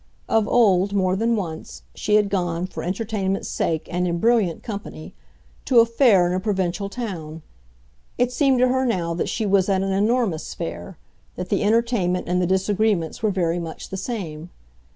Of 0.27 0.47
old, 0.47 0.93
more 0.93 1.15
than 1.15 1.35
once, 1.35 1.83
she 1.93 2.15
had 2.15 2.29
gone, 2.31 2.65
for 2.65 2.81
entertainment's 2.81 3.47
sake 3.49 3.87
and 3.91 4.07
in 4.07 4.17
brilliant 4.17 4.63
company, 4.63 5.13
to 5.65 5.77
a 5.79 5.85
fair 5.85 6.25
in 6.25 6.33
a 6.33 6.39
provincial 6.39 6.89
town. 6.89 7.43
It 8.17 8.31
seemed 8.31 8.57
to 8.61 8.69
her 8.69 8.83
now 8.83 9.13
that 9.13 9.29
she 9.29 9.45
was 9.45 9.69
at 9.69 9.83
an 9.83 9.91
enormous 9.91 10.55
fair—that 10.55 11.49
the 11.49 11.61
entertainment 11.63 12.27
and 12.27 12.41
the 12.41 12.47
désagréments 12.47 13.21
were 13.21 13.29
very 13.29 13.59
much 13.59 13.89
the 13.89 13.95
same. 13.95 14.49